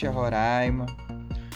Bicha 0.00 0.10
Roraima. 0.10 0.86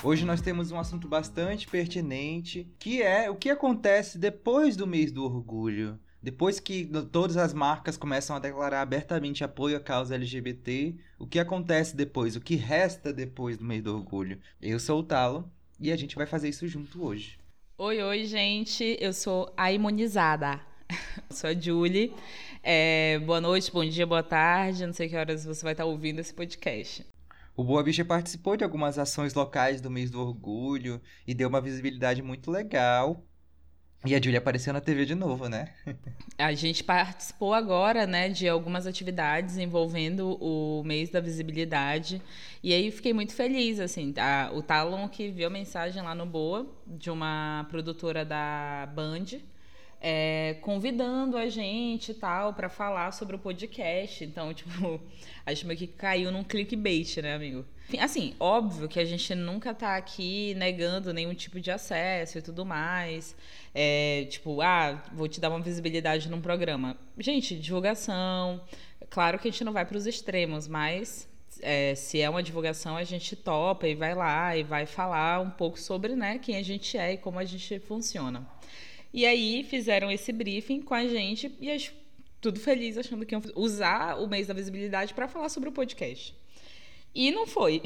Hoje 0.03 0.27
nós 0.27 0.43
temos 0.43 0.71
um 0.71 0.79
assunto 0.79 1.09
bastante 1.09 1.67
pertinente, 1.67 2.69
que 2.79 3.01
é 3.01 3.31
o 3.31 3.37
que 3.37 3.49
acontece 3.49 4.19
depois 4.19 4.77
do 4.77 4.87
mês 4.87 5.11
do 5.11 5.25
orgulho. 5.25 5.99
Depois 6.23 6.61
que 6.61 6.85
todas 7.11 7.39
as 7.39 7.55
marcas 7.55 7.97
começam 7.97 8.37
a 8.37 8.39
declarar 8.39 8.83
abertamente 8.83 9.43
apoio 9.43 9.79
à 9.79 9.81
causa 9.81 10.17
LGBT, 10.17 10.95
o 11.19 11.27
que 11.27 11.39
acontece 11.39 11.97
depois? 11.97 12.37
O 12.37 12.41
que 12.43 12.55
resta 12.55 13.15
depois 13.15 13.57
do 13.57 13.65
mês 13.65 13.83
do 13.83 13.97
orgulho? 13.97 14.39
Eu 14.61 14.79
sou 14.79 15.01
o 15.01 15.03
Talo 15.03 15.51
e 15.81 15.91
a 15.91 15.97
gente 15.97 16.15
vai 16.15 16.27
fazer 16.27 16.51
isso 16.51 16.69
junto 16.69 17.03
hoje. 17.03 17.39
Oi, 17.79 18.03
oi, 18.03 18.27
gente. 18.27 18.99
Eu 19.01 19.15
sou 19.15 19.55
a 19.57 19.73
imunizada. 19.73 20.61
sou 21.31 21.49
a 21.49 21.55
Julie. 21.55 22.13
É, 22.63 23.19
boa 23.21 23.41
noite, 23.41 23.73
bom 23.73 23.87
dia, 23.87 24.07
boa 24.07 24.23
tarde. 24.23 24.85
Não 24.85 24.93
sei 24.93 25.09
que 25.09 25.17
horas 25.17 25.47
você 25.47 25.63
vai 25.63 25.73
estar 25.73 25.87
ouvindo 25.87 26.19
esse 26.19 26.35
podcast. 26.35 27.07
O 27.57 27.63
Boa 27.63 27.83
Bicha 27.83 28.05
participou 28.05 28.57
de 28.57 28.65
algumas 28.65 28.99
ações 28.99 29.35
locais 29.35 29.81
do 29.81 29.91
mês 29.91 30.11
do 30.11 30.21
orgulho 30.21 31.01
e 31.27 31.35
deu 31.35 31.49
uma 31.49 31.61
visibilidade 31.61 32.23
muito 32.23 32.51
legal 32.51 33.25
e 34.07 34.15
a 34.15 34.21
Julia 34.21 34.39
apareceu 34.39 34.71
na 34.71 34.83
TV 34.83 35.07
de 35.07 35.15
novo, 35.15 35.49
né? 35.49 35.71
a 36.37 36.53
gente 36.53 36.85
participou 36.85 37.55
agora, 37.55 38.07
né, 38.07 38.29
de 38.29 38.47
algumas 38.47 38.87
atividades 38.87 39.57
envolvendo 39.57 40.37
o 40.43 40.83
mês 40.85 41.09
da 41.09 41.21
visibilidade. 41.21 42.21
E 42.63 42.75
aí 42.75 42.91
fiquei 42.91 43.15
muito 43.15 43.33
feliz, 43.33 43.81
assim. 43.81 44.13
A, 44.19 44.51
o 44.53 44.63
Talon 44.63 45.09
que 45.09 45.31
viu 45.31 45.47
a 45.47 45.51
mensagem 45.51 46.03
lá 46.03 46.15
no 46.15 46.27
Boa, 46.27 46.67
de 46.87 47.11
uma 47.11 47.67
produtora 47.71 48.27
da 48.27 48.87
Band, 48.95 49.41
é, 50.01 50.57
convidando 50.61 51.37
a 51.37 51.49
gente 51.49 52.11
e 52.11 52.15
tal 52.15 52.53
para 52.53 52.69
falar 52.69 53.13
sobre 53.13 53.37
o 53.37 53.39
podcast. 53.39 54.25
Então, 54.25 54.53
tipo, 54.55 55.01
a 55.45 55.53
gente 55.53 55.67
meio 55.67 55.79
que 55.79 55.87
caiu 55.87 56.31
num 56.31 56.45
clickbait, 56.45 57.17
né, 57.19 57.35
amigo? 57.35 57.65
Assim, 58.01 58.35
óbvio 58.41 58.89
que 58.89 58.99
a 58.99 59.05
gente 59.05 59.35
nunca 59.35 59.75
tá 59.75 59.97
aqui 59.97 60.55
negando 60.55 61.13
nenhum 61.13 61.35
tipo 61.35 61.61
de 61.61 61.71
acesso 61.71 62.39
e 62.39 62.43
tudo 62.43 62.65
mais. 62.65 63.37
É, 63.75 64.27
tipo, 64.31 64.61
ah, 64.63 65.03
vou 65.13 65.29
te 65.29 65.41
dar 65.41 65.51
uma 65.51 65.61
visibilidade 65.61 66.29
num 66.31 66.41
programa. 66.41 66.97
Gente, 67.19 67.59
divulgação. 67.59 68.63
Claro 69.11 69.39
que 69.39 69.49
a 69.49 69.51
gente 69.51 69.65
não 69.65 69.73
vai 69.73 69.85
para 69.85 69.99
os 69.99 70.07
extremos, 70.07 70.67
mas 70.67 71.29
é, 71.61 71.95
se 71.95 72.21
é 72.21 72.29
uma 72.29 72.43
divulgação, 72.43 72.97
a 72.97 73.05
gente 73.05 73.37
topa 73.37 73.87
e 73.87 73.95
vai 73.95 74.15
lá 74.15 74.57
e 74.57 74.63
vai 74.63 74.87
falar 74.87 75.41
um 75.41 75.51
pouco 75.51 75.79
sobre 75.79 76.17
né, 76.17 76.39
quem 76.39 76.57
a 76.57 76.63
gente 76.63 76.97
é 76.97 77.13
e 77.13 77.17
como 77.17 77.39
a 77.39 77.45
gente 77.45 77.79
funciona. 77.81 78.47
E 79.15 79.25
aí 79.25 79.63
fizeram 79.63 80.11
esse 80.11 80.33
briefing 80.33 80.83
com 80.83 80.93
a 80.93 81.07
gente 81.07 81.55
e 81.61 81.71
a 81.71 81.79
gente, 81.79 81.95
tudo 82.41 82.59
feliz 82.59 82.99
achando 82.99 83.25
que 83.25 83.33
iam 83.33 83.41
usar 83.55 84.21
o 84.21 84.27
mês 84.27 84.49
da 84.49 84.53
visibilidade 84.53 85.15
para 85.15 85.29
falar 85.29 85.49
sobre 85.49 85.69
o 85.69 85.73
podcast. 85.73 86.35
E 87.15 87.31
não 87.31 87.47
foi. 87.47 87.81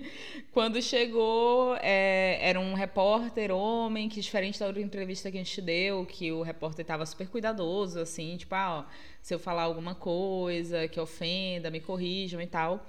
Quando 0.52 0.82
chegou, 0.82 1.74
é, 1.80 2.38
era 2.38 2.60
um 2.60 2.74
repórter 2.74 3.50
homem, 3.50 4.10
que 4.10 4.20
diferente 4.20 4.60
da 4.60 4.66
outra 4.66 4.82
entrevista 4.82 5.30
que 5.30 5.38
a 5.38 5.42
gente 5.42 5.62
deu, 5.62 6.04
que 6.04 6.30
o 6.30 6.42
repórter 6.42 6.82
estava 6.82 7.06
super 7.06 7.28
cuidadoso, 7.28 7.98
assim, 7.98 8.36
tipo, 8.36 8.54
ah, 8.54 8.80
ó, 8.86 8.92
se 9.22 9.34
eu 9.34 9.38
falar 9.38 9.62
alguma 9.62 9.94
coisa 9.94 10.86
que 10.86 11.00
ofenda, 11.00 11.70
me 11.70 11.80
corrijam 11.80 12.42
e 12.42 12.46
tal. 12.46 12.86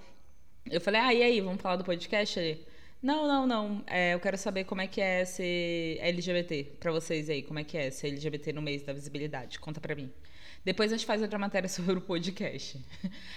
Eu 0.70 0.82
falei, 0.82 1.00
ah, 1.00 1.14
e 1.14 1.24
aí, 1.24 1.40
vamos 1.40 1.62
falar 1.62 1.78
do 1.78 1.86
podcast? 1.86 2.38
Ele, 2.38 2.62
não, 3.06 3.28
não, 3.28 3.46
não. 3.46 3.84
É, 3.86 4.16
eu 4.16 4.20
quero 4.20 4.36
saber 4.36 4.64
como 4.64 4.82
é 4.82 4.88
que 4.88 5.00
é 5.00 5.24
ser 5.26 6.00
LGBT 6.02 6.78
para 6.80 6.92
vocês 6.92 7.30
aí. 7.30 7.44
Como 7.44 7.60
é 7.60 7.64
que 7.64 7.78
é 7.78 7.92
ser 7.92 8.08
LGBT 8.08 8.52
no 8.52 8.64
mês 8.64 8.82
da 8.82 8.94
visibilidade? 8.94 9.60
Conta 9.60 9.80
para 9.80 9.94
mim. 9.94 10.12
Depois 10.64 10.92
a 10.92 10.98
gente 10.98 11.06
faz 11.06 11.22
outra 11.22 11.38
matéria 11.38 11.70
sobre 11.70 11.94
o 12.00 12.02
podcast. 12.02 12.84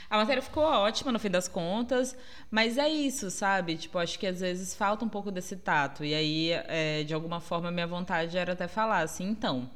A 0.09 0.16
matéria 0.16 0.42
ficou 0.42 0.62
ótima 0.62 1.12
no 1.12 1.19
fim 1.19 1.28
das 1.28 1.48
contas, 1.48 2.16
mas 2.50 2.78
é 2.78 2.88
isso, 2.88 3.31
sabe? 3.31 3.76
Tipo, 3.76 3.98
acho 3.98 4.19
que 4.19 4.26
às 4.26 4.41
vezes 4.41 4.75
falta 4.75 5.04
um 5.04 5.09
pouco 5.09 5.31
desse 5.31 5.54
tato. 5.54 6.03
E 6.03 6.15
aí, 6.15 6.50
é, 6.50 7.03
de 7.04 7.12
alguma 7.12 7.38
forma, 7.38 7.71
minha 7.71 7.87
vontade 7.87 8.38
era 8.38 8.54
até 8.54 8.66
falar 8.66 9.00
assim, 9.00 9.28
então, 9.28 9.71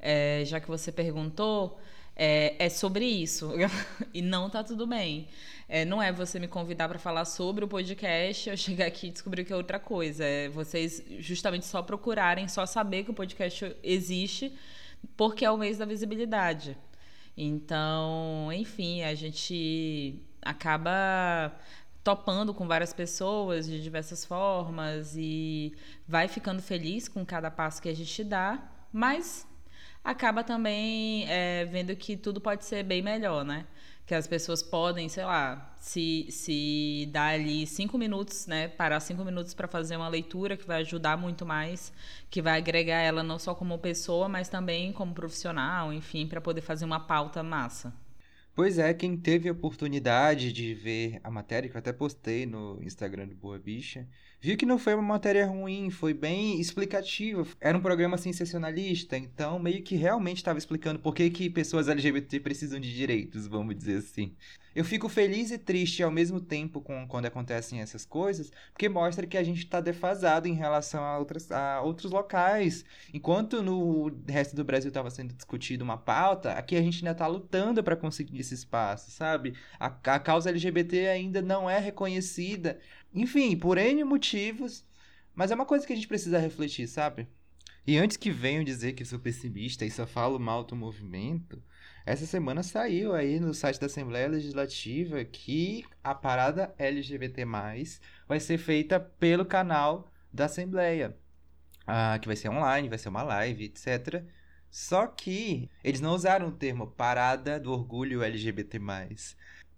é, 0.00 0.42
já 0.44 0.58
que 0.58 0.66
você 0.66 0.90
perguntou, 0.90 1.78
é, 2.16 2.56
é 2.58 2.68
sobre 2.68 3.04
isso. 3.04 3.52
e 4.12 4.20
não 4.20 4.50
tá 4.50 4.64
tudo 4.64 4.88
bem. 4.88 5.28
É, 5.72 5.84
não 5.84 6.02
é 6.02 6.10
você 6.10 6.40
me 6.40 6.48
convidar 6.48 6.88
para 6.88 6.98
falar 6.98 7.24
sobre 7.24 7.64
o 7.64 7.68
podcast, 7.68 8.50
eu 8.50 8.56
chegar 8.56 8.86
aqui 8.86 9.06
e 9.06 9.10
descobrir 9.12 9.44
que 9.44 9.52
é 9.52 9.56
outra 9.56 9.78
coisa. 9.78 10.24
É 10.24 10.48
vocês 10.48 11.00
justamente 11.20 11.64
só 11.64 11.80
procurarem, 11.80 12.48
só 12.48 12.66
saber 12.66 13.04
que 13.04 13.12
o 13.12 13.14
podcast 13.14 13.76
existe, 13.80 14.52
porque 15.16 15.44
é 15.44 15.50
o 15.50 15.56
mês 15.56 15.78
da 15.78 15.84
visibilidade. 15.84 16.76
Então, 17.36 18.50
enfim, 18.52 19.04
a 19.04 19.14
gente 19.14 20.20
acaba 20.42 21.56
topando 22.02 22.52
com 22.52 22.66
várias 22.66 22.92
pessoas 22.92 23.68
de 23.68 23.80
diversas 23.80 24.24
formas 24.24 25.14
e 25.16 25.72
vai 26.08 26.26
ficando 26.26 26.60
feliz 26.60 27.06
com 27.06 27.24
cada 27.24 27.48
passo 27.48 27.80
que 27.80 27.88
a 27.88 27.94
gente 27.94 28.24
dá, 28.24 28.60
mas 28.92 29.46
acaba 30.02 30.42
também 30.42 31.26
é, 31.28 31.64
vendo 31.66 31.94
que 31.94 32.16
tudo 32.16 32.40
pode 32.40 32.64
ser 32.64 32.82
bem 32.82 33.02
melhor, 33.02 33.44
né? 33.44 33.66
Que 34.10 34.14
as 34.16 34.26
pessoas 34.26 34.60
podem, 34.60 35.08
sei 35.08 35.24
lá, 35.24 35.72
se, 35.78 36.26
se 36.30 37.08
dar 37.12 37.34
ali 37.34 37.64
cinco 37.64 37.96
minutos, 37.96 38.44
né, 38.48 38.66
parar 38.66 38.98
cinco 38.98 39.24
minutos 39.24 39.54
para 39.54 39.68
fazer 39.68 39.96
uma 39.96 40.08
leitura 40.08 40.56
que 40.56 40.66
vai 40.66 40.80
ajudar 40.80 41.16
muito 41.16 41.46
mais, 41.46 41.92
que 42.28 42.42
vai 42.42 42.58
agregar 42.58 42.98
ela 42.98 43.22
não 43.22 43.38
só 43.38 43.54
como 43.54 43.78
pessoa, 43.78 44.28
mas 44.28 44.48
também 44.48 44.92
como 44.92 45.14
profissional, 45.14 45.92
enfim, 45.92 46.26
para 46.26 46.40
poder 46.40 46.60
fazer 46.60 46.84
uma 46.84 46.98
pauta 46.98 47.40
massa. 47.44 47.94
Pois 48.60 48.78
é, 48.78 48.92
quem 48.92 49.16
teve 49.16 49.48
a 49.48 49.52
oportunidade 49.52 50.52
de 50.52 50.74
ver 50.74 51.18
a 51.24 51.30
matéria, 51.30 51.66
que 51.66 51.74
eu 51.74 51.78
até 51.78 51.94
postei 51.94 52.44
no 52.44 52.78
Instagram 52.82 53.26
do 53.26 53.34
Boa 53.34 53.58
Bicha, 53.58 54.06
viu 54.38 54.54
que 54.54 54.66
não 54.66 54.78
foi 54.78 54.92
uma 54.92 55.02
matéria 55.02 55.46
ruim, 55.46 55.88
foi 55.88 56.12
bem 56.12 56.60
explicativa. 56.60 57.42
Era 57.58 57.78
um 57.78 57.80
programa 57.80 58.18
sensacionalista, 58.18 59.16
então 59.16 59.58
meio 59.58 59.82
que 59.82 59.96
realmente 59.96 60.36
estava 60.36 60.58
explicando 60.58 60.98
por 60.98 61.14
que, 61.14 61.30
que 61.30 61.48
pessoas 61.48 61.88
LGBT 61.88 62.38
precisam 62.40 62.78
de 62.78 62.94
direitos, 62.94 63.46
vamos 63.46 63.74
dizer 63.74 63.96
assim. 63.96 64.36
Eu 64.74 64.84
fico 64.84 65.08
feliz 65.08 65.50
e 65.50 65.58
triste 65.58 66.02
ao 66.02 66.10
mesmo 66.10 66.40
tempo 66.40 66.80
com 66.80 67.06
quando 67.08 67.26
acontecem 67.26 67.80
essas 67.80 68.04
coisas, 68.04 68.52
porque 68.72 68.88
mostra 68.88 69.26
que 69.26 69.36
a 69.36 69.42
gente 69.42 69.58
está 69.58 69.80
defasado 69.80 70.46
em 70.46 70.54
relação 70.54 71.02
a, 71.02 71.18
outras, 71.18 71.50
a 71.50 71.80
outros 71.80 72.12
locais. 72.12 72.84
Enquanto 73.12 73.62
no 73.62 74.12
resto 74.28 74.54
do 74.54 74.62
Brasil 74.62 74.88
estava 74.88 75.10
sendo 75.10 75.34
discutido 75.34 75.82
uma 75.82 75.98
pauta, 75.98 76.52
aqui 76.52 76.76
a 76.76 76.82
gente 76.82 76.98
ainda 76.98 77.10
está 77.10 77.26
lutando 77.26 77.82
para 77.82 77.96
conseguir 77.96 78.38
esse 78.38 78.54
espaço, 78.54 79.10
sabe? 79.10 79.54
A, 79.78 79.86
a 79.86 80.20
causa 80.20 80.50
LGBT 80.50 81.08
ainda 81.08 81.42
não 81.42 81.68
é 81.68 81.78
reconhecida. 81.78 82.78
Enfim, 83.12 83.56
por 83.56 83.76
N 83.76 84.04
motivos, 84.04 84.84
mas 85.34 85.50
é 85.50 85.54
uma 85.54 85.66
coisa 85.66 85.84
que 85.84 85.92
a 85.92 85.96
gente 85.96 86.08
precisa 86.08 86.38
refletir, 86.38 86.86
sabe? 86.86 87.26
E 87.86 87.96
antes 87.96 88.16
que 88.16 88.30
venham 88.30 88.62
dizer 88.62 88.92
que 88.92 89.04
sou 89.04 89.18
pessimista 89.18 89.84
e 89.84 89.90
só 89.90 90.06
falo 90.06 90.38
mal 90.38 90.62
do 90.62 90.76
movimento, 90.76 91.60
essa 92.10 92.26
semana 92.26 92.64
saiu 92.64 93.14
aí 93.14 93.38
no 93.38 93.54
site 93.54 93.78
da 93.78 93.86
Assembleia 93.86 94.26
Legislativa 94.26 95.24
que 95.24 95.84
a 96.02 96.12
parada 96.12 96.74
LGBT+, 96.76 97.46
vai 98.26 98.40
ser 98.40 98.58
feita 98.58 98.98
pelo 98.98 99.44
canal 99.44 100.08
da 100.32 100.46
Assembleia. 100.46 101.16
Ah, 101.86 102.18
que 102.20 102.26
vai 102.26 102.34
ser 102.34 102.48
online, 102.48 102.88
vai 102.88 102.98
ser 102.98 103.10
uma 103.10 103.22
live, 103.22 103.64
etc. 103.64 104.24
Só 104.68 105.06
que 105.06 105.70
eles 105.84 106.00
não 106.00 106.12
usaram 106.12 106.48
o 106.48 106.52
termo 106.52 106.88
parada 106.88 107.60
do 107.60 107.70
orgulho 107.70 108.24
LGBT+. 108.24 108.80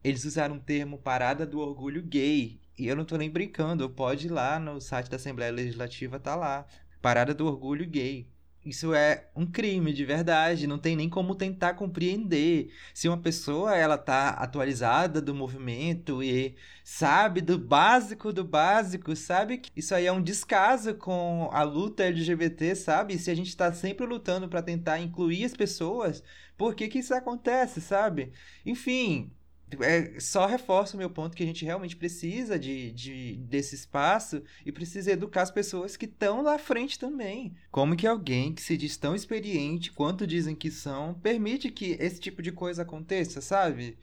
Eles 0.03 0.25
usaram 0.25 0.56
o 0.56 0.60
termo 0.60 0.97
parada 0.97 1.44
do 1.47 1.60
orgulho 1.60 2.03
gay. 2.03 2.59
E 2.78 2.87
eu 2.87 2.97
não 2.97 3.04
tô 3.04 3.19
nem 3.19 3.28
brincando, 3.31 3.91
pode 3.91 4.28
ir 4.28 4.31
lá 4.31 4.58
no 4.58 4.81
site 4.81 5.11
da 5.11 5.17
Assembleia 5.17 5.52
Legislativa, 5.52 6.19
tá 6.19 6.34
lá. 6.34 6.67
Parada 7.02 7.34
do 7.34 7.46
orgulho 7.46 7.87
gay. 7.87 8.26
Isso 8.64 8.94
é 8.94 9.29
um 9.35 9.44
crime 9.44 9.93
de 9.93 10.05
verdade, 10.05 10.69
não 10.69 10.79
tem 10.79 10.94
nem 10.94 11.09
como 11.09 11.35
tentar 11.35 11.75
compreender. 11.75 12.73
Se 12.94 13.09
uma 13.09 13.19
pessoa 13.19 13.76
ela 13.76 13.99
tá 13.99 14.31
atualizada 14.31 15.20
do 15.20 15.35
movimento 15.35 16.23
e 16.23 16.55
sabe 16.85 17.41
do 17.41 17.59
básico 17.59 18.32
do 18.32 18.44
básico, 18.44 19.17
sabe 19.17 19.59
que 19.59 19.70
isso 19.75 19.93
aí 19.94 20.06
é 20.06 20.12
um 20.12 20.23
descaso 20.23 20.94
com 20.94 21.50
a 21.53 21.64
luta 21.64 22.05
LGBT, 22.05 22.76
sabe? 22.76 23.19
Se 23.19 23.32
a 23.32 23.35
gente 23.35 23.49
está 23.49 23.73
sempre 23.73 24.06
lutando 24.06 24.49
para 24.49 24.62
tentar 24.62 25.00
incluir 25.00 25.44
as 25.44 25.55
pessoas, 25.55 26.23
por 26.56 26.76
que 26.76 26.87
que 26.87 27.00
isso 27.00 27.15
acontece, 27.15 27.81
sabe? 27.81 28.32
Enfim, 28.65 29.32
é, 29.80 30.19
só 30.20 30.46
reforça 30.46 30.94
o 30.94 30.98
meu 30.98 31.10
ponto 31.10 31.36
que 31.36 31.42
a 31.42 31.46
gente 31.46 31.64
realmente 31.64 31.96
precisa 31.96 32.58
de, 32.58 32.92
de, 32.92 33.36
desse 33.36 33.74
espaço 33.74 34.42
e 34.64 34.72
precisa 34.72 35.12
educar 35.12 35.42
as 35.42 35.50
pessoas 35.50 35.96
que 35.96 36.06
estão 36.06 36.42
lá 36.42 36.54
à 36.54 36.58
frente 36.58 36.98
também. 36.98 37.54
Como 37.70 37.96
que 37.96 38.06
alguém 38.06 38.52
que 38.52 38.62
se 38.62 38.76
diz 38.76 38.96
tão 38.96 39.14
experiente 39.14 39.92
quanto 39.92 40.26
dizem 40.26 40.54
que 40.54 40.70
são, 40.70 41.14
permite 41.14 41.70
que 41.70 41.96
esse 42.00 42.20
tipo 42.20 42.42
de 42.42 42.52
coisa 42.52 42.82
aconteça, 42.82 43.40
sabe? 43.40 43.98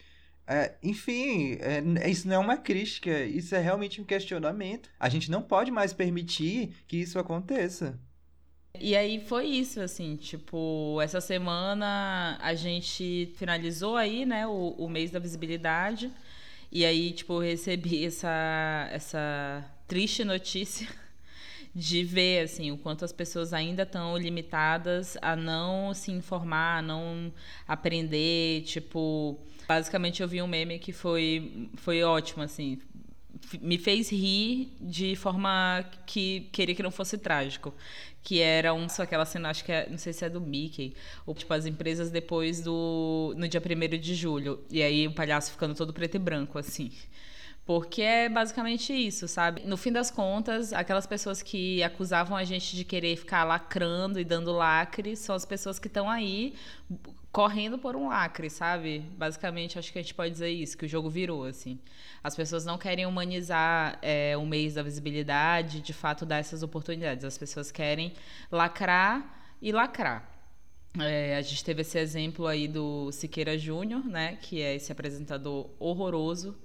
É, 0.48 0.76
enfim, 0.82 1.58
é, 1.60 2.10
isso 2.10 2.28
não 2.28 2.36
é 2.36 2.40
uma 2.40 2.58
crítica, 2.58 3.24
isso 3.24 3.54
é 3.54 3.60
realmente 3.60 4.02
um 4.02 4.04
questionamento. 4.04 4.90
A 5.00 5.08
gente 5.08 5.30
não 5.30 5.44
pode 5.44 5.70
mais 5.70 5.94
permitir 5.94 6.76
que 6.88 6.98
isso 6.98 7.20
aconteça. 7.20 8.00
E 8.82 8.96
aí 8.96 9.20
foi 9.20 9.48
isso, 9.48 9.82
assim, 9.82 10.16
tipo, 10.16 11.00
essa 11.02 11.20
semana 11.20 12.38
a 12.42 12.54
gente 12.54 13.32
finalizou 13.36 13.96
aí, 13.98 14.26
né, 14.26 14.48
o, 14.48 14.76
o 14.78 14.90
mês 14.90 15.12
da 15.12 15.20
visibilidade. 15.20 16.12
E 16.72 16.86
aí, 16.86 17.12
tipo, 17.12 17.34
eu 17.34 17.40
recebi 17.40 18.06
essa, 18.06 18.90
essa 18.92 19.66
triste 19.88 20.24
notícia 20.24 20.88
de 21.76 22.04
ver 22.04 22.44
assim 22.44 22.72
o 22.72 22.78
quanto 22.78 23.04
as 23.04 23.12
pessoas 23.12 23.54
ainda 23.54 23.84
estão 23.84 24.16
limitadas 24.18 25.18
a 25.22 25.36
não 25.36 25.94
se 25.94 26.12
informar, 26.12 26.78
a 26.78 26.82
não 26.82 27.34
aprender, 27.68 28.62
tipo, 28.64 29.40
basicamente 29.68 30.22
eu 30.22 30.28
vi 30.28 30.42
um 30.42 30.48
meme 30.48 30.80
que 30.80 30.92
foi 30.92 31.70
foi 31.76 32.04
ótimo 32.04 32.44
assim, 32.44 32.80
me 33.62 33.78
fez 33.78 34.10
rir 34.12 34.72
de 34.80 35.16
forma 35.16 35.84
que 36.06 36.42
queria 36.52 36.76
que 36.76 36.84
não 36.84 36.92
fosse 36.92 37.18
trágico. 37.18 37.74
Que 38.22 38.42
era 38.42 38.74
um, 38.74 38.90
só 38.90 39.04
aquela 39.04 39.26
cena, 39.26 39.50
acho 39.50 39.64
que 39.64 39.72
é, 39.72 39.90
não 39.90 39.98
sei 39.98 40.12
se 40.12 40.26
é 40.26 40.30
do 40.30 40.42
Mickey, 40.42 40.94
ou 41.26 41.34
tipo 41.34 41.54
as 41.54 41.66
empresas 41.66 42.12
depois 42.12 42.62
do. 42.62 43.34
no 43.38 43.48
dia 43.48 43.62
1 43.62 43.98
de 43.98 44.14
julho. 44.14 44.60
E 44.70 44.84
aí 44.84 45.08
o 45.08 45.14
palhaço 45.14 45.52
ficando 45.52 45.74
todo 45.74 45.94
preto 45.94 46.16
e 46.16 46.20
branco, 46.20 46.58
assim. 46.58 46.92
Porque 47.70 48.02
é 48.02 48.28
basicamente 48.28 48.92
isso, 48.92 49.28
sabe? 49.28 49.62
No 49.64 49.78
fim 49.78 49.92
das 49.92 50.10
contas, 50.10 50.74
aquelas 50.74 51.06
pessoas 51.06 51.44
que 51.44 51.84
acusavam 51.84 52.36
a 52.36 52.44
gente 52.44 52.76
de 52.76 52.84
querer 52.84 53.16
ficar 53.16 53.44
lacrando 53.44 54.20
e 54.20 54.24
dando 54.24 54.52
lacre 54.52 55.16
são 55.16 55.36
as 55.36 55.46
pessoas 55.46 55.78
que 55.78 55.86
estão 55.86 56.10
aí 56.10 56.56
correndo 57.32 57.78
por 57.78 57.96
um 57.96 58.08
lacre, 58.08 58.50
sabe? 58.50 59.06
Basicamente, 59.16 59.78
acho 59.78 59.94
que 59.94 60.00
a 60.00 60.02
gente 60.02 60.16
pode 60.16 60.32
dizer 60.32 60.50
isso, 60.50 60.76
que 60.76 60.88
o 60.88 60.90
jogo 60.90 61.12
virou, 61.12 61.44
assim. 61.44 61.78
As 62.24 62.36
pessoas 62.36 62.66
não 62.66 62.76
querem 62.76 63.06
humanizar 63.06 64.00
é, 64.02 64.36
o 64.36 64.48
mês 64.48 64.74
da 64.74 64.82
visibilidade, 64.82 65.80
de 65.80 65.94
fato, 65.94 66.26
dar 66.26 66.38
essas 66.38 66.64
oportunidades. 66.64 67.24
As 67.24 67.38
pessoas 67.38 67.72
querem 67.72 68.14
lacrar 68.52 69.44
e 69.62 69.72
lacrar. 69.72 70.28
É, 71.00 71.36
a 71.36 71.42
gente 71.44 71.64
teve 71.64 71.82
esse 71.82 72.00
exemplo 72.00 72.48
aí 72.48 72.68
do 72.68 73.12
Siqueira 73.12 73.56
Júnior, 73.60 74.04
né? 74.06 74.40
Que 74.42 74.60
é 74.60 74.74
esse 74.74 74.92
apresentador 74.92 75.70
horroroso, 75.78 76.58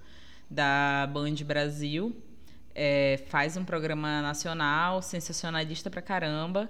da 0.50 1.08
Band 1.12 1.34
Brasil. 1.44 2.14
É, 2.74 3.22
faz 3.28 3.56
um 3.56 3.64
programa 3.64 4.20
nacional, 4.20 5.00
sensacionalista 5.00 5.88
pra 5.90 6.02
caramba, 6.02 6.68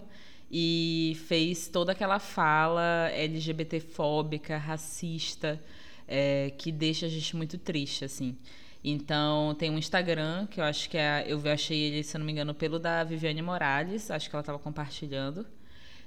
e 0.50 1.16
fez 1.26 1.68
toda 1.68 1.92
aquela 1.92 2.18
fala 2.18 3.08
LGBTfóbica, 3.10 4.56
racista, 4.58 5.60
é, 6.06 6.52
que 6.58 6.70
deixa 6.70 7.06
a 7.06 7.08
gente 7.08 7.34
muito 7.36 7.56
triste, 7.58 8.04
assim. 8.04 8.36
Então, 8.84 9.54
tem 9.54 9.70
um 9.70 9.78
Instagram, 9.78 10.46
que 10.46 10.60
eu 10.60 10.64
acho 10.64 10.90
que 10.90 10.98
é. 10.98 11.24
Eu 11.26 11.40
achei 11.50 11.80
ele, 11.80 12.02
se 12.02 12.18
não 12.18 12.26
me 12.26 12.32
engano, 12.32 12.52
pelo 12.54 12.78
da 12.78 13.02
Viviane 13.02 13.40
Morales, 13.40 14.10
acho 14.10 14.28
que 14.28 14.36
ela 14.36 14.42
estava 14.42 14.58
compartilhando. 14.58 15.46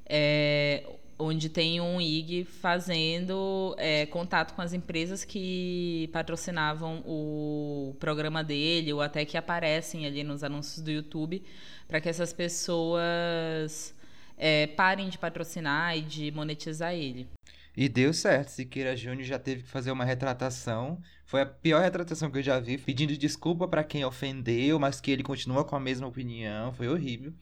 É, 0.06 0.86
onde 1.19 1.50
tem 1.50 1.81
um 1.81 2.00
IG 2.00 2.46
fazendo 2.46 3.75
é, 3.78 4.06
contato 4.06 4.54
com 4.54 4.62
as 4.62 4.74
empresas 4.74 5.25
que 5.25 6.10
patrocinavam 6.14 7.04
o 7.06 7.96
programa 8.00 8.44
dele 8.44 8.94
ou 8.94 9.02
até 9.02 9.25
que 9.25 9.38
aparecem 9.38 10.06
ali 10.06 10.24
nos 10.24 10.44
anúncios 10.44 10.81
do 10.81 10.92
YouTube 10.92 11.44
para 11.88 12.00
que 12.00 12.10
essas 12.10 12.31
pessoas 12.34 13.96
é, 14.38 14.68
parem 14.68 15.10
de 15.10 15.18
patrocinar 15.18 15.98
e 15.98 16.02
de 16.02 16.31
monetizar 16.31 16.94
ele. 16.94 17.28
E 17.75 17.88
deu 17.88 18.12
certo. 18.13 18.50
Siqueira 18.50 18.96
Júnior 18.96 19.24
já 19.24 19.38
teve 19.38 19.62
que 19.62 19.70
fazer 19.70 19.92
uma 19.92 20.04
retratação. 20.04 21.00
Foi 21.25 21.42
a 21.42 21.46
pior 21.46 21.81
retratação 21.81 22.31
que 22.31 22.40
eu 22.40 22.44
já 22.44 22.60
vi, 22.60 22.78
pedindo 22.78 23.16
desculpa 23.16 23.68
para 23.68 23.84
quem 23.84 24.04
ofendeu, 24.04 24.80
mas 24.80 25.00
que 25.00 25.12
ele 25.12 25.22
continua 25.22 25.63
com 25.63 25.75
a 25.75 25.80
mesma 25.80 26.08
opinião. 26.08 26.74
Foi 26.74 26.88
horrível. 26.88 27.34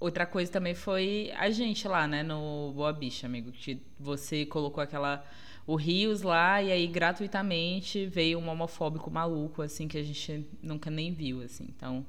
Outra 0.00 0.24
coisa 0.24 0.50
também 0.50 0.74
foi 0.74 1.30
a 1.36 1.50
gente 1.50 1.86
lá, 1.86 2.08
né, 2.08 2.22
no 2.22 2.72
Boa 2.74 2.90
Bicha, 2.90 3.26
amigo, 3.26 3.52
que 3.52 3.82
você 3.98 4.46
colocou 4.46 4.82
aquela 4.82 5.22
o 5.66 5.76
Rios 5.76 6.22
lá 6.22 6.62
e 6.62 6.72
aí 6.72 6.86
gratuitamente 6.86 8.06
veio 8.06 8.38
um 8.38 8.48
homofóbico 8.48 9.10
maluco 9.10 9.60
assim 9.60 9.86
que 9.86 9.98
a 9.98 10.02
gente 10.02 10.48
nunca 10.62 10.90
nem 10.90 11.12
viu 11.12 11.42
assim. 11.42 11.66
Então, 11.68 12.04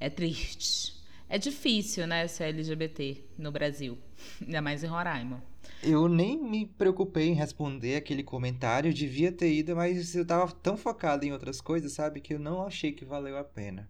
é 0.00 0.10
triste. 0.10 1.00
É 1.28 1.38
difícil, 1.38 2.04
né, 2.08 2.26
ser 2.26 2.44
LGBT 2.44 3.22
no 3.38 3.52
Brasil, 3.52 3.96
ainda 4.42 4.60
mais 4.60 4.82
em 4.82 4.88
Roraima. 4.88 5.40
Eu 5.82 6.08
nem 6.08 6.36
me 6.36 6.66
preocupei 6.66 7.28
em 7.28 7.34
responder 7.34 7.94
aquele 7.94 8.24
comentário, 8.24 8.92
devia 8.92 9.30
ter 9.30 9.54
ido, 9.54 9.76
mas 9.76 10.16
eu 10.16 10.26
tava 10.26 10.50
tão 10.52 10.76
focado 10.76 11.24
em 11.24 11.32
outras 11.32 11.60
coisas, 11.60 11.92
sabe, 11.92 12.20
que 12.20 12.34
eu 12.34 12.40
não 12.40 12.66
achei 12.66 12.90
que 12.90 13.04
valeu 13.04 13.38
a 13.38 13.44
pena. 13.44 13.88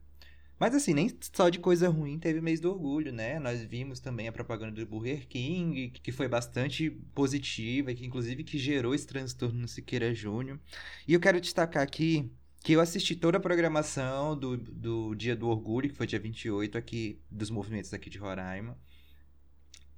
Mas 0.61 0.75
assim, 0.75 0.93
nem 0.93 1.11
só 1.33 1.49
de 1.49 1.59
coisa 1.59 1.89
ruim 1.89 2.19
teve 2.19 2.39
mês 2.43 2.61
do 2.61 2.71
orgulho, 2.71 3.11
né? 3.11 3.39
Nós 3.39 3.65
vimos 3.65 3.99
também 3.99 4.29
a 4.29 4.33
propaganda 4.33 4.73
do 4.73 4.87
Burger 4.87 5.27
King, 5.27 5.89
que 5.89 6.13
foi 6.13 6.29
bastante 6.29 6.91
positiva, 7.15 7.95
que 7.95 8.05
inclusive 8.05 8.45
que 8.45 8.59
gerou 8.59 8.95
esse 8.95 9.07
transtorno 9.07 9.59
no 9.59 9.67
Siqueira 9.67 10.15
Júnior. 10.15 10.61
E 11.09 11.15
eu 11.15 11.21
quero 11.21 11.41
destacar 11.41 11.83
aqui 11.83 12.31
que 12.63 12.75
eu 12.75 12.81
assisti 12.83 13.17
toda 13.17 13.39
a 13.39 13.41
programação 13.41 14.39
do, 14.39 14.59
do 14.59 15.15
Dia 15.15 15.35
do 15.35 15.49
Orgulho, 15.49 15.89
que 15.89 15.97
foi 15.97 16.07
dia 16.07 16.21
28 16.21 16.77
aqui, 16.77 17.19
dos 17.31 17.49
movimentos 17.49 17.95
aqui 17.95 18.11
de 18.11 18.19
Roraima. 18.19 18.77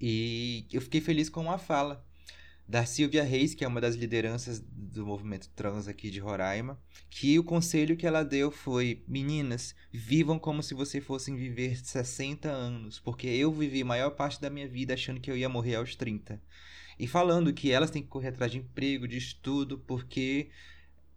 E 0.00 0.68
eu 0.72 0.80
fiquei 0.80 1.00
feliz 1.00 1.28
com 1.28 1.40
uma 1.40 1.58
fala 1.58 2.06
da 2.68 2.86
Silvia 2.86 3.24
Reis, 3.24 3.52
que 3.52 3.64
é 3.64 3.68
uma 3.68 3.80
das 3.80 3.96
lideranças 3.96 4.62
do 4.92 5.06
movimento 5.06 5.48
trans 5.50 5.88
aqui 5.88 6.10
de 6.10 6.20
Roraima, 6.20 6.78
que 7.10 7.38
o 7.38 7.44
conselho 7.44 7.96
que 7.96 8.06
ela 8.06 8.22
deu 8.22 8.50
foi: 8.50 9.02
meninas, 9.08 9.74
vivam 9.90 10.38
como 10.38 10.62
se 10.62 10.74
vocês 10.74 11.04
fossem 11.04 11.34
viver 11.34 11.76
60 11.76 12.48
anos, 12.48 12.98
porque 12.98 13.26
eu 13.26 13.52
vivi 13.52 13.82
a 13.82 13.86
maior 13.86 14.10
parte 14.10 14.40
da 14.40 14.50
minha 14.50 14.68
vida 14.68 14.94
achando 14.94 15.20
que 15.20 15.30
eu 15.30 15.36
ia 15.36 15.48
morrer 15.48 15.76
aos 15.76 15.96
30. 15.96 16.40
E 16.98 17.06
falando 17.06 17.52
que 17.52 17.72
elas 17.72 17.90
têm 17.90 18.02
que 18.02 18.08
correr 18.08 18.28
atrás 18.28 18.52
de 18.52 18.58
emprego, 18.58 19.08
de 19.08 19.16
estudo, 19.16 19.78
porque 19.78 20.50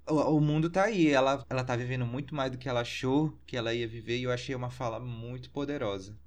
o, 0.08 0.40
mundo 0.40 0.70
tá 0.70 0.84
aí, 0.84 1.10
ela, 1.10 1.46
ela 1.50 1.64
tá 1.64 1.76
vivendo 1.76 2.06
muito 2.06 2.34
mais 2.34 2.52
do 2.52 2.58
que 2.58 2.70
ela 2.70 2.82
achou 2.82 3.38
que 3.46 3.58
ela 3.58 3.74
ia 3.74 3.88
viver, 3.88 4.18
e 4.18 4.24
eu 4.24 4.32
achei 4.32 4.56
uma 4.56 4.70
fala 4.70 5.00
muito 5.00 5.50
poderosa. 5.50 6.18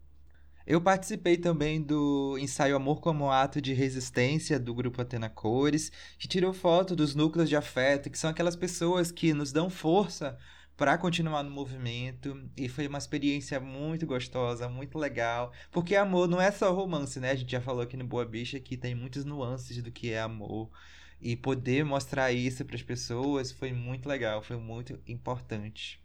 Eu 0.68 0.82
participei 0.82 1.38
também 1.38 1.80
do 1.80 2.36
ensaio 2.38 2.76
Amor 2.76 3.00
como 3.00 3.30
Ato 3.30 3.58
de 3.58 3.72
Resistência 3.72 4.60
do 4.60 4.74
grupo 4.74 5.00
Atena 5.00 5.30
Cores, 5.30 5.90
que 6.18 6.28
tirou 6.28 6.52
foto 6.52 6.94
dos 6.94 7.14
núcleos 7.14 7.48
de 7.48 7.56
afeto, 7.56 8.10
que 8.10 8.18
são 8.18 8.28
aquelas 8.28 8.54
pessoas 8.54 9.10
que 9.10 9.32
nos 9.32 9.50
dão 9.50 9.70
força 9.70 10.36
para 10.76 10.98
continuar 10.98 11.42
no 11.42 11.50
movimento 11.50 12.38
e 12.54 12.68
foi 12.68 12.86
uma 12.86 12.98
experiência 12.98 13.58
muito 13.58 14.06
gostosa, 14.06 14.68
muito 14.68 14.98
legal, 14.98 15.54
porque 15.72 15.96
amor 15.96 16.28
não 16.28 16.38
é 16.38 16.50
só 16.50 16.70
romance, 16.70 17.18
né? 17.18 17.30
A 17.30 17.34
gente 17.34 17.50
já 17.50 17.62
falou 17.62 17.80
aqui 17.80 17.96
no 17.96 18.06
Boa 18.06 18.26
Bicha 18.26 18.60
que 18.60 18.76
tem 18.76 18.94
muitas 18.94 19.24
nuances 19.24 19.82
do 19.82 19.90
que 19.90 20.12
é 20.12 20.20
amor 20.20 20.70
e 21.18 21.34
poder 21.34 21.82
mostrar 21.82 22.30
isso 22.30 22.62
para 22.66 22.76
as 22.76 22.82
pessoas 22.82 23.50
foi 23.50 23.72
muito 23.72 24.06
legal, 24.06 24.42
foi 24.42 24.58
muito 24.58 25.00
importante. 25.06 25.98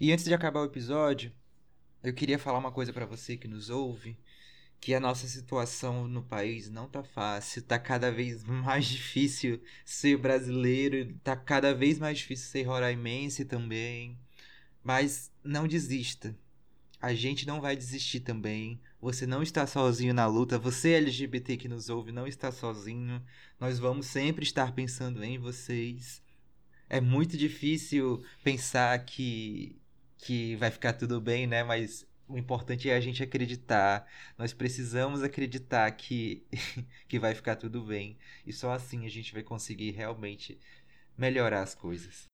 E 0.00 0.10
antes 0.12 0.24
de 0.24 0.34
acabar 0.34 0.62
o 0.62 0.66
episódio, 0.66 1.30
eu 2.06 2.14
queria 2.14 2.38
falar 2.38 2.58
uma 2.58 2.70
coisa 2.70 2.92
para 2.92 3.04
você 3.04 3.36
que 3.36 3.48
nos 3.48 3.68
ouve, 3.68 4.16
que 4.80 4.94
a 4.94 5.00
nossa 5.00 5.26
situação 5.26 6.06
no 6.06 6.22
país 6.22 6.70
não 6.70 6.88
tá 6.88 7.02
fácil, 7.02 7.62
tá 7.62 7.80
cada 7.80 8.12
vez 8.12 8.44
mais 8.46 8.86
difícil 8.86 9.60
ser 9.84 10.16
brasileiro, 10.16 11.12
tá 11.24 11.34
cada 11.34 11.74
vez 11.74 11.98
mais 11.98 12.18
difícil 12.18 12.46
ser 12.46 12.62
roraimense 12.62 13.44
também. 13.44 14.16
Mas 14.84 15.32
não 15.42 15.66
desista. 15.66 16.36
A 17.02 17.12
gente 17.12 17.44
não 17.44 17.60
vai 17.60 17.74
desistir 17.74 18.20
também. 18.20 18.80
Você 19.00 19.26
não 19.26 19.42
está 19.42 19.66
sozinho 19.66 20.14
na 20.14 20.26
luta. 20.26 20.60
Você 20.60 20.92
LGBT 20.92 21.56
que 21.56 21.68
nos 21.68 21.88
ouve 21.88 22.12
não 22.12 22.26
está 22.26 22.52
sozinho. 22.52 23.20
Nós 23.58 23.80
vamos 23.80 24.06
sempre 24.06 24.44
estar 24.44 24.72
pensando 24.72 25.24
em 25.24 25.38
vocês. 25.38 26.22
É 26.88 27.00
muito 27.00 27.36
difícil 27.36 28.24
pensar 28.44 28.96
que 29.04 29.76
que 30.18 30.56
vai 30.56 30.70
ficar 30.70 30.92
tudo 30.92 31.20
bem, 31.20 31.46
né? 31.46 31.62
Mas 31.62 32.06
o 32.28 32.36
importante 32.36 32.90
é 32.90 32.96
a 32.96 33.00
gente 33.00 33.22
acreditar. 33.22 34.06
Nós 34.36 34.52
precisamos 34.52 35.22
acreditar 35.22 35.90
que, 35.92 36.46
que 37.08 37.18
vai 37.18 37.34
ficar 37.34 37.56
tudo 37.56 37.82
bem. 37.82 38.18
E 38.46 38.52
só 38.52 38.72
assim 38.72 39.06
a 39.06 39.10
gente 39.10 39.32
vai 39.32 39.42
conseguir 39.42 39.92
realmente 39.92 40.58
melhorar 41.16 41.62
as 41.62 41.74
coisas. 41.74 42.26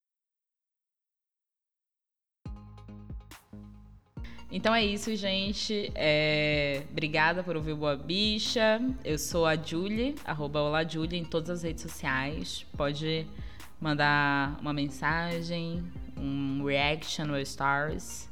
Então 4.51 4.75
é 4.75 4.85
isso, 4.85 5.17
gente. 5.17 5.91
É... 5.95 6.85
Obrigada 6.91 7.43
por 7.43 7.57
ouvir 7.57 7.75
Boa 7.75 7.97
Bicha. 7.97 8.81
Eu 9.03 9.19
sou 9.19 9.47
a 9.47 9.57
Julie, 9.57 10.15
arroba 10.27 10.61
Olá 10.61 10.85
Julie, 10.85 11.19
em 11.19 11.25
todas 11.25 11.49
as 11.49 11.62
redes 11.62 11.83
sociais. 11.83 12.67
Pode 12.77 13.27
mandar 13.81 14.59
uma 14.61 14.75
mensagem, 14.75 15.83
um 16.23 16.64
reaction 16.64 17.26
no 17.26 17.38
Stars. 17.41 18.29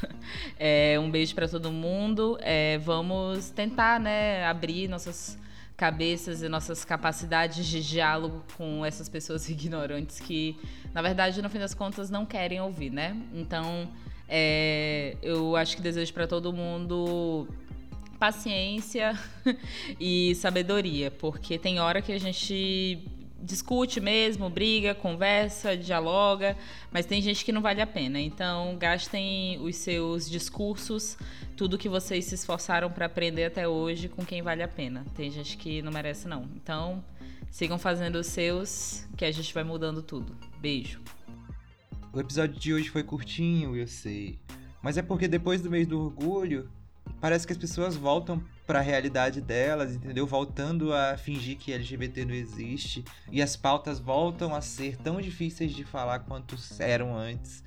é, 0.58 0.98
um 1.00 1.10
beijo 1.10 1.34
para 1.34 1.48
todo 1.48 1.72
mundo. 1.72 2.38
É, 2.40 2.78
vamos 2.78 3.50
tentar, 3.50 3.98
né, 3.98 4.44
abrir 4.44 4.88
nossas 4.88 5.38
cabeças 5.76 6.42
e 6.42 6.48
nossas 6.48 6.84
capacidades 6.84 7.66
de 7.66 7.82
diálogo 7.82 8.44
com 8.56 8.84
essas 8.84 9.08
pessoas 9.08 9.48
ignorantes 9.50 10.20
que, 10.20 10.56
na 10.92 11.00
verdade, 11.00 11.40
no 11.40 11.48
fim 11.48 11.58
das 11.58 11.72
contas, 11.72 12.10
não 12.10 12.26
querem 12.26 12.60
ouvir, 12.60 12.90
né? 12.90 13.16
Então, 13.32 13.88
é, 14.28 15.16
eu 15.22 15.56
acho 15.56 15.76
que 15.76 15.82
desejo 15.82 16.12
para 16.12 16.26
todo 16.26 16.52
mundo 16.52 17.48
paciência 18.18 19.18
e 19.98 20.34
sabedoria, 20.34 21.10
porque 21.10 21.58
tem 21.58 21.80
hora 21.80 22.02
que 22.02 22.12
a 22.12 22.20
gente 22.20 23.02
discute 23.42 24.00
mesmo, 24.00 24.48
briga, 24.50 24.94
conversa, 24.94 25.76
dialoga, 25.76 26.56
mas 26.90 27.06
tem 27.06 27.20
gente 27.22 27.44
que 27.44 27.52
não 27.52 27.62
vale 27.62 27.80
a 27.80 27.86
pena. 27.86 28.20
Então, 28.20 28.76
gastem 28.78 29.58
os 29.60 29.76
seus 29.76 30.28
discursos, 30.28 31.16
tudo 31.56 31.78
que 31.78 31.88
vocês 31.88 32.26
se 32.26 32.34
esforçaram 32.34 32.90
para 32.90 33.06
aprender 33.06 33.44
até 33.44 33.66
hoje 33.66 34.08
com 34.08 34.24
quem 34.24 34.42
vale 34.42 34.62
a 34.62 34.68
pena. 34.68 35.04
Tem 35.14 35.30
gente 35.30 35.56
que 35.56 35.82
não 35.82 35.92
merece 35.92 36.28
não. 36.28 36.48
Então, 36.54 37.04
sigam 37.50 37.78
fazendo 37.78 38.16
os 38.16 38.26
seus, 38.26 39.06
que 39.16 39.24
a 39.24 39.32
gente 39.32 39.52
vai 39.52 39.64
mudando 39.64 40.02
tudo. 40.02 40.36
Beijo. 40.58 41.00
O 42.12 42.20
episódio 42.20 42.58
de 42.58 42.74
hoje 42.74 42.88
foi 42.88 43.02
curtinho, 43.02 43.76
eu 43.76 43.86
sei. 43.86 44.38
Mas 44.82 44.96
é 44.96 45.02
porque 45.02 45.28
depois 45.28 45.60
do 45.60 45.70
mês 45.70 45.86
do 45.86 46.00
orgulho, 46.00 46.70
parece 47.20 47.46
que 47.46 47.52
as 47.52 47.58
pessoas 47.58 47.94
voltam 47.94 48.42
para 48.70 48.78
a 48.78 48.82
realidade 48.82 49.40
delas, 49.40 49.96
entendeu? 49.96 50.24
Voltando 50.28 50.94
a 50.94 51.16
fingir 51.16 51.56
que 51.56 51.72
LGBT 51.72 52.24
não 52.24 52.32
existe 52.32 53.04
e 53.28 53.42
as 53.42 53.56
pautas 53.56 53.98
voltam 53.98 54.54
a 54.54 54.60
ser 54.60 54.96
tão 54.96 55.20
difíceis 55.20 55.72
de 55.72 55.82
falar 55.82 56.20
quanto 56.20 56.54
eram 56.78 57.16
antes. 57.16 57.64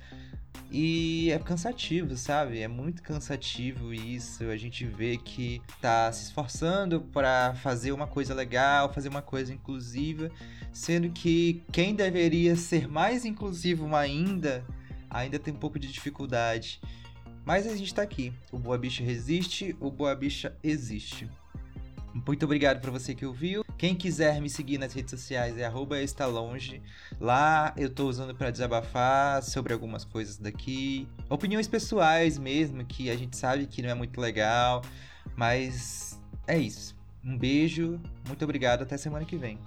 E 0.70 1.30
é 1.30 1.38
cansativo, 1.38 2.16
sabe? 2.16 2.60
É 2.60 2.68
muito 2.68 3.02
cansativo 3.02 3.92
isso. 3.92 4.44
A 4.44 4.56
gente 4.56 4.86
vê 4.86 5.18
que 5.18 5.60
tá 5.78 6.10
se 6.10 6.24
esforçando 6.24 7.02
para 7.02 7.54
fazer 7.56 7.92
uma 7.92 8.06
coisa 8.06 8.32
legal, 8.32 8.90
fazer 8.90 9.10
uma 9.10 9.20
coisa 9.20 9.52
inclusiva, 9.52 10.30
sendo 10.72 11.10
que 11.10 11.62
quem 11.70 11.94
deveria 11.94 12.56
ser 12.56 12.88
mais 12.88 13.26
inclusivo 13.26 13.94
ainda, 13.94 14.64
ainda 15.10 15.38
tem 15.38 15.52
um 15.52 15.58
pouco 15.58 15.78
de 15.78 15.92
dificuldade. 15.92 16.80
Mas 17.44 17.66
a 17.66 17.76
gente 17.76 17.94
tá 17.94 18.02
aqui. 18.02 18.32
O 18.50 18.58
Boa 18.58 18.78
Bicha 18.78 19.02
resiste, 19.02 19.76
o 19.80 19.90
Boa 19.90 20.14
Bicha 20.14 20.56
existe. 20.62 21.28
Muito 22.14 22.44
obrigado 22.44 22.80
para 22.80 22.92
você 22.92 23.12
que 23.12 23.26
ouviu. 23.26 23.64
Quem 23.76 23.94
quiser 23.94 24.40
me 24.40 24.48
seguir 24.48 24.78
nas 24.78 24.92
redes 24.92 25.10
sociais 25.10 25.58
é 25.58 25.68
@estalonge. 26.02 26.80
Lá 27.20 27.74
eu 27.76 27.90
tô 27.90 28.06
usando 28.06 28.34
para 28.34 28.50
desabafar 28.50 29.42
sobre 29.42 29.72
algumas 29.72 30.04
coisas 30.04 30.38
daqui, 30.38 31.08
opiniões 31.28 31.66
pessoais 31.66 32.38
mesmo 32.38 32.84
que 32.84 33.10
a 33.10 33.16
gente 33.16 33.36
sabe 33.36 33.66
que 33.66 33.82
não 33.82 33.90
é 33.90 33.94
muito 33.94 34.20
legal, 34.20 34.80
mas 35.36 36.20
é 36.46 36.56
isso. 36.56 36.96
Um 37.24 37.36
beijo, 37.36 38.00
muito 38.28 38.44
obrigado, 38.44 38.82
até 38.82 38.96
semana 38.96 39.24
que 39.24 39.36
vem. 39.36 39.58